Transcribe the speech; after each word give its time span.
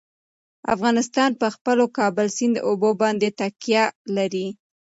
افغانستان 0.73 1.29
په 1.41 1.47
خپلو 1.55 1.85
کابل 1.97 2.27
سیند 2.37 2.55
اوبو 2.67 2.89
باندې 3.01 3.29
تکیه 3.39 3.83
لري. 4.15 4.47